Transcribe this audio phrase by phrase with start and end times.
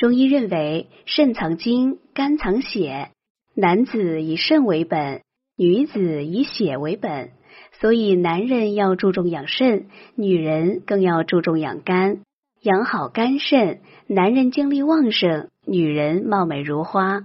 [0.00, 3.10] 中医认为，肾藏精，肝藏血，
[3.54, 5.20] 男子以肾为本，
[5.58, 7.32] 女子以血为本，
[7.82, 12.22] 所以男人要注重养肾，女人更要注重养肝。
[12.62, 17.24] 养好肝肾，男人精力旺盛，女人貌美如花。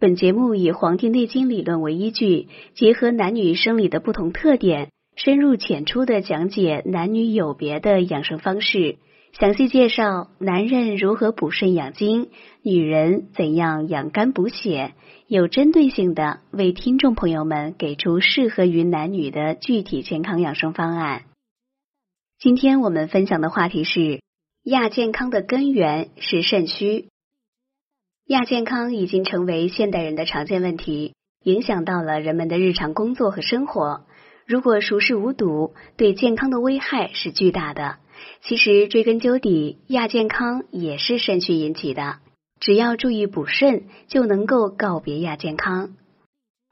[0.00, 8.96] 本节目以《黄帝内经》理论为依据，结合男女生理的不同特点，深入浅出的讲解男女有别的养生方式，
[9.40, 12.30] 详细介绍男人如何补肾养精，
[12.62, 14.94] 女人怎样养肝补血，
[15.26, 21.24] 有针对性的为听众朋友们给出适合于男女的具体健康养生方案。
[22.38, 24.20] 今天我们分享的话题是
[24.62, 27.08] 亚健康的根源是肾虚。
[28.26, 34.06] 亚健康已经成为现代人的常见问题，影响到了人们的日常工作和生活。
[34.46, 37.96] 如果熟视无睹，对健康的危害是巨大的。
[38.42, 42.18] 其实追根究底，亚健康也是肾虚引起的。
[42.60, 45.90] 只要注意补肾，就能够告别亚健康。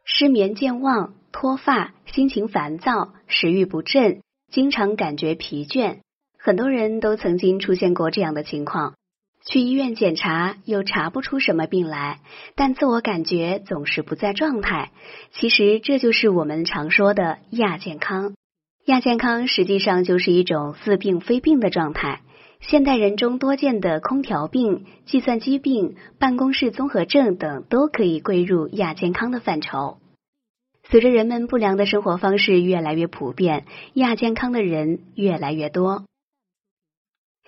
[0.05, 5.99] 失眠、健忘、脱发、心情烦躁、食欲不振，经常感觉疲倦，
[6.39, 8.95] 很多人都曾经出现过这样的情况。
[9.45, 12.21] 去医院检查又查不出什么病来，
[12.55, 14.93] 但自我感觉总是不在状态。
[15.33, 18.35] 其实这就是我们常说的亚健康。
[18.87, 22.21] 亚健康实际上就是一种似病非病的状态。
[22.61, 29.99] 现代人中多见的空调病、计算机病、办公室综合症等，都可以归入亚健康的范畴。
[30.85, 36.05] 随着人们不良的生活方式越来越普遍，亚健康的人越来越多。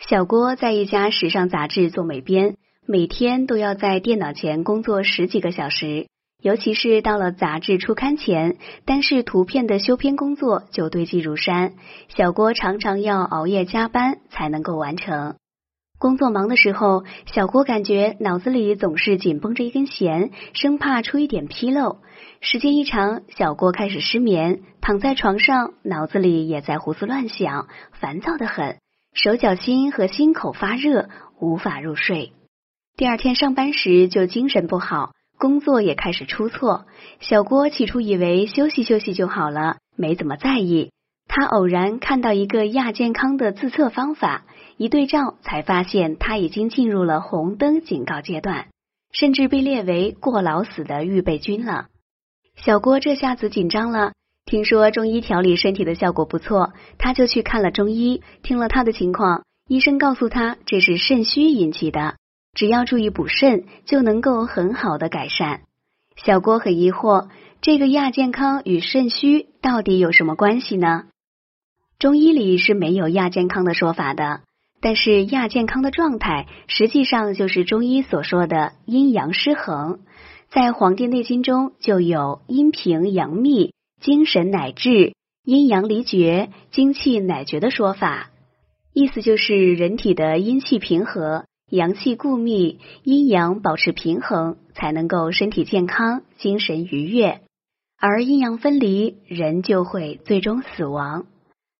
[0.08, 6.06] 小郭在一家时尚杂志做美编，每天都要在电脑前工作十几个小时，
[6.44, 11.72] 尤其是到了杂志出刊前，单是图片的修编工作就堆积如山。
[12.14, 15.36] 小郭常常要熬夜加班才能够完成。
[15.98, 21.96] 工作忙的时候，小郭感觉脑子里总是紧绷着一根弦，生怕出一点纰漏。
[22.42, 28.76] 时间一长，小郭开始失眠，躺在床上，脑子里也在胡思乱想，烦躁的很。
[29.14, 31.08] 手脚心和心口发热，
[31.40, 32.32] 无法入睡。
[32.98, 36.86] 第二天上班时就精神不好，工作也开始出错。
[37.20, 40.90] 小郭起初以为休息休息就好了，没怎么在意。
[41.26, 44.44] 他偶然看到一个亚健康的自测方法，
[44.76, 48.66] 一对照才发现他已经进入了红灯警告阶段，
[49.12, 51.86] 甚至被列为过劳死的预备军了。
[52.56, 54.12] 小郭这下子紧张了。
[54.46, 58.22] 听说中医调理身体的效果不错，他就去看了中医。
[58.42, 62.16] 听了他的情况，医生告诉他这是肾虚引起的，
[62.54, 65.62] 只要注意补肾，就能够很好的改善。
[66.16, 67.28] 小郭很疑惑，
[67.60, 71.06] 这个亚健康与肾虚到底有什么关系呢？
[71.98, 74.40] 中医里是没有亚健康的说法的，
[74.80, 80.00] 但是亚健康的状态实际上就是中医所说的阴阳失衡。
[80.50, 83.72] 在《黄帝内经》中就有阴平阳秘。
[84.00, 88.28] 精神乃至阴阳离绝，精气乃绝的说法，
[88.92, 97.40] 意思就是人体的阴气平和，阳气固密，阴阳保持平衡，才能够身体健康，精神愉悦。
[97.98, 101.26] 而阴阳分离，人就会最终死亡。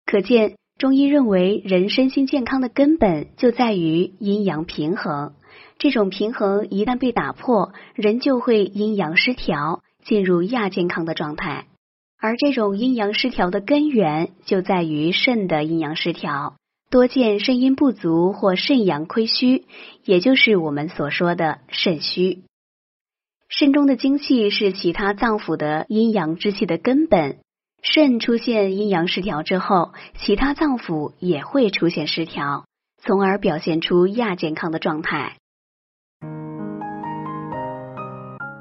[0.06, 5.34] 可见，中医认为人身心健康的根本就在于阴阳平衡。
[5.78, 11.67] 这种平衡一旦被打破，人就会阴阳失调，进入亚健康的状态。
[12.19, 16.55] 而这种阴阳失调的根源就在于肾的阴阳失调，
[16.94, 19.65] 多见肾阴不足或肾阳亏虚，
[20.05, 22.44] 也就是我们所说的肾虚。
[23.49, 27.38] 肾中的精气是其他脏腑的阴阳之气的根本，
[27.82, 32.65] 肾出现阴阳失调之后，其他脏腑也会出现失调，
[33.03, 35.37] 从而表现出亚健康的状态。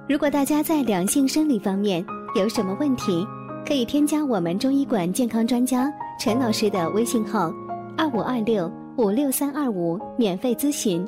[0.09, 2.03] 如果大家在良性生理方面
[2.35, 3.27] 有什么问题，
[3.63, 5.88] 可以添加我们中医馆健康专家
[6.19, 7.53] 陈老师的微信号：
[7.96, 11.08] 二五二六五六三二五，免费咨询。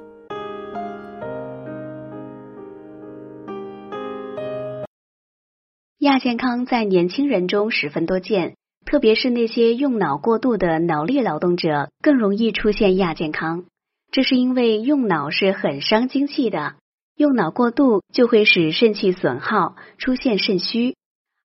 [5.99, 8.55] 亚健康在年轻人中十分多见，
[8.85, 13.65] 特别是那些用脑过度的脑力劳动者，更容易出现亚健康。
[14.11, 16.75] 这是因为用脑是很伤精气的，
[17.15, 20.95] 用脑过度就会使肾气损耗，出现肾虚。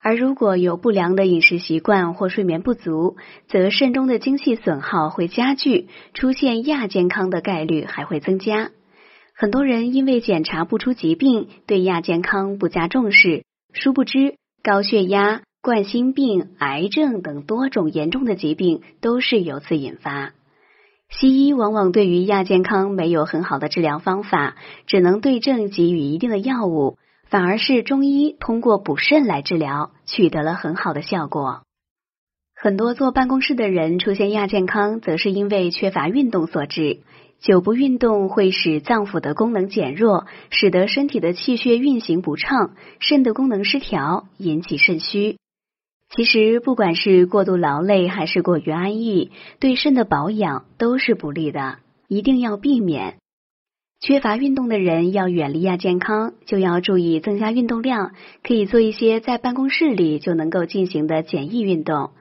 [0.02, 3.16] 而如果有不良的饮食习惯或睡眠不足，
[3.48, 8.70] 则肾中的精气损耗会加剧，出现亚健康的概率还会增加。
[9.34, 13.44] 很多人因为检查不出疾病，对亚健康不加重视，
[13.74, 20.32] 殊不知高血压、冠心病、癌症等多种严重的疾病都是由此引发。
[21.10, 24.56] 西医往往对于亚健康没有很好的治疗方法，
[24.86, 26.96] 只能对症给予一定的药物，
[27.30, 31.62] 反而是中医通过补肾来治疗，取得了很好的效果。
[32.56, 36.98] 很多坐办公室的人出现亚健康，则是因为缺乏运动所致。
[37.38, 45.36] 久不运动会使脏腑的功能减弱，使得身体的气血运行不畅，肾的功能失调，引起肾虚。
[46.10, 49.30] 其实，不管是过度劳累还是过于安逸，
[49.60, 51.78] 对肾的保养都是不利的，
[52.08, 53.19] 一定要避免。
[54.00, 58.12] 缺乏运动的人要远离亚健康，就要注意增加运动量，
[58.42, 62.12] 可以做一些在办公室里就能够进行的简易运动，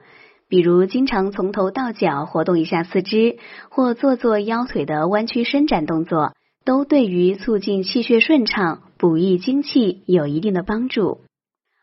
[0.46, 3.38] 比如经常从头到脚活动一下四肢，
[3.70, 6.34] 或做做腰腿的弯曲伸展动作，
[6.66, 11.22] 都对于促进气血顺畅、补益精气有一定的帮助。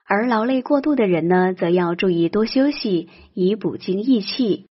[0.07, 4.67] 而劳累过度的人呢，则要注意多休息，以补精益气。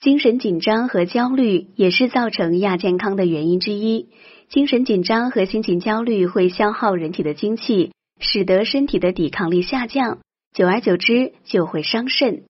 [0.00, 4.08] 精神紧张和焦虑也是造成亚健康的原因之一。
[4.48, 10.18] 精神紧张和心情焦虑会消耗人体的精气，使得身体的抵抗力下降，
[10.54, 12.44] 久而久之就会伤肾。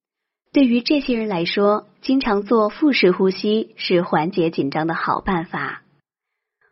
[0.53, 5.81] 对于这些人来说，经常做腹式呼吸是缓解紧张的好办法。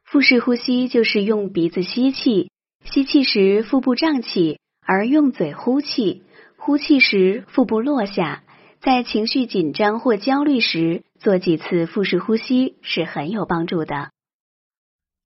[0.06, 2.50] 腹式呼吸就是用鼻子吸气，
[2.86, 4.60] 吸气时腹部胀起。
[4.90, 6.24] 而用嘴呼气，
[6.56, 8.44] 呼气时腹部落下，
[8.88, 14.12] 在情绪紧张或焦虑时做几次腹式呼吸是很有帮助的。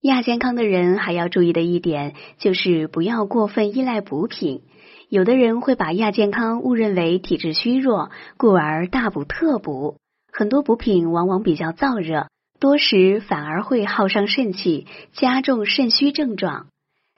[0.01, 4.63] 亚健康的人还要注意的一点就是不要过分依赖补品，
[5.09, 9.97] 有的人会把亚健康误认为体质虚弱，故而大补特补，
[10.33, 12.29] 很多补品往往比较燥热，
[12.59, 16.65] 多时反而会耗伤肾气，加重肾虚症状。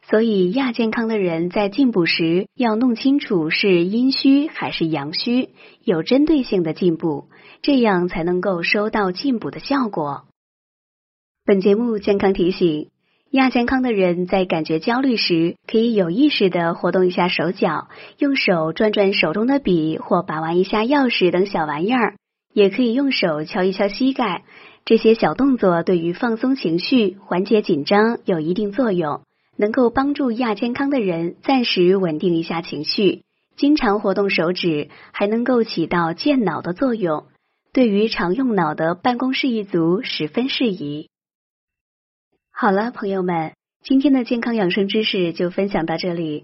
[0.09, 5.49] 所以亚健康的人在进补时要弄清楚是阴虚还是阳虚，
[5.81, 7.29] 有针对性的进补，
[7.61, 10.25] 这样才能够收到进补的效果。
[11.45, 12.89] 本节目健康提醒：
[13.31, 22.15] 亚健康的人在感觉焦虑时，可以有意识的活动一下手脚，用手转转手中的笔或把玩一下钥匙等小玩意儿，
[22.53, 24.43] 也可以用手敲一敲膝盖。
[24.85, 29.21] 这些小动作对于放松情绪、缓解紧张有一定作用。
[29.55, 33.23] 能够帮助亚健康的人暂时稳定一下情绪，
[33.55, 37.27] 经常活动手指还能够起到健脑的作用，
[37.71, 41.09] 对于常用脑的办公室一族十分适宜。
[42.51, 43.53] 好了，朋友们，
[43.83, 46.41] 今天的健康养生知识就分享到这里。